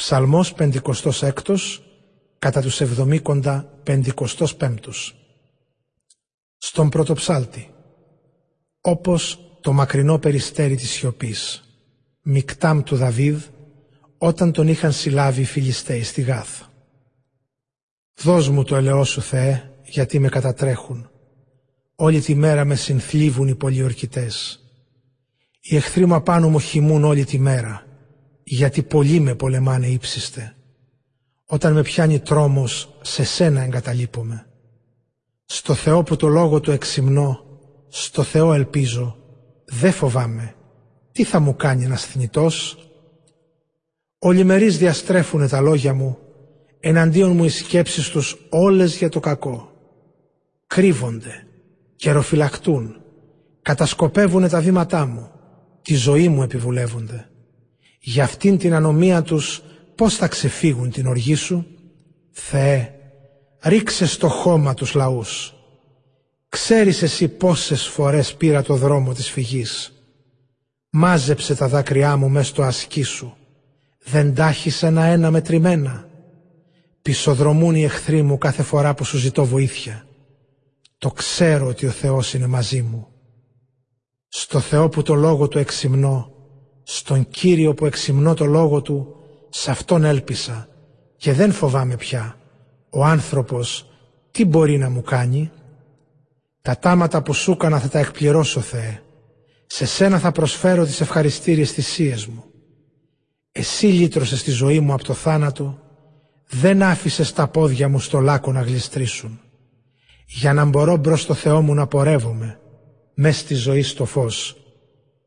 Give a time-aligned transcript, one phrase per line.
[0.00, 1.80] Ψαλμός 56
[2.38, 5.14] κατά τους εβδομήκοντα πεντηκοστός πέμπτους.
[6.56, 7.74] Στον πρωτοψάλτη,
[8.80, 11.64] όπως το μακρινό περιστέρι της σιωπής,
[12.22, 13.44] μικτάμ του Δαβίδ,
[14.18, 16.62] όταν τον είχαν συλλάβει οι Φιλιστέοι στη Γάθ.
[18.14, 21.10] Δώσ' μου το ελαιό σου Θεέ, γιατί με κατατρέχουν.
[21.94, 24.60] Όλη τη μέρα με συνθλίβουν οι πολιορκητές.
[25.60, 27.88] Οι εχθροί μου απάνω μου χυμούν όλη τη μέρα
[28.52, 30.54] γιατί πολλοί με πολεμάνε ύψιστε.
[31.46, 34.46] Όταν με πιάνει τρόμος, σε σένα εγκαταλείπομαι.
[35.44, 37.44] Στο Θεό που το λόγο του εξυμνώ,
[37.88, 39.16] στο Θεό ελπίζω,
[39.64, 40.54] δεν φοβάμαι.
[41.12, 42.76] Τι θα μου κάνει ένας θνητός;
[44.18, 46.18] Ολιμερείς διαστρέφουνε τα λόγια μου,
[46.80, 49.72] εναντίον μου οι σκέψεις τους όλες για το κακό.
[50.66, 51.46] Κρύβονται,
[51.96, 52.96] καιροφυλακτούν,
[53.62, 55.30] κατασκοπεύουνε τα βήματά μου,
[55.82, 57.30] τη ζωή μου επιβουλεύονται
[58.00, 59.62] για αυτήν την ανομία τους
[59.94, 61.66] πώς θα ξεφύγουν την οργή σου;
[62.30, 62.92] Θεέ,
[63.60, 65.54] ρίξε στο χώμα τους λαούς.
[66.48, 69.92] Ξέρεις εσύ πόσες φορές πήρα το δρόμο της φυγής.
[70.90, 73.36] Μάζεψε τα δάκρυά μου μες στο ασκή σου.
[74.04, 76.08] Δεν τάχεις ένα-ένα μετρημένα.
[77.02, 80.06] Πισοδρομούν οι εχθροί μου κάθε φορά που σου ζητώ βοήθεια.
[80.98, 83.06] Το ξέρω ότι ο Θεός είναι μαζί μου.
[84.28, 86.39] Στο Θεό που το λόγο του εξυμνώ
[86.92, 89.16] στον Κύριο που εξυμνώ το λόγο Του,
[89.48, 90.68] σε Αυτόν έλπισα
[91.16, 92.36] και δεν φοβάμαι πια.
[92.90, 93.90] Ο άνθρωπος
[94.30, 95.50] τι μπορεί να μου κάνει;
[96.62, 99.02] Τα τάματα που σου έκανα θα τα εκπληρώσω Θεέ.
[99.66, 102.44] Σε σένα θα προσφέρω τις ευχαριστήριες θυσίες μου.
[103.52, 105.78] Εσύ λύτρωσες τη ζωή μου από το θάνατο,
[106.48, 109.40] δεν άφησες τα πόδια μου στο λάκκο να γλιστρήσουν.
[110.26, 112.60] Για να μπορώ μπρος στο Θεό μου να πορεύομαι,
[113.14, 114.59] μες στη ζωή στο φως,